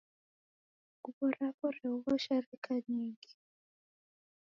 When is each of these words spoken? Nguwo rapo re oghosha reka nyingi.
Nguwo 0.97 1.25
rapo 1.37 1.65
re 1.75 1.85
oghosha 1.93 2.35
reka 2.45 2.73
nyingi. 2.87 3.31